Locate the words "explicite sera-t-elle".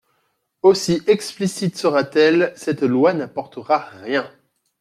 1.05-2.53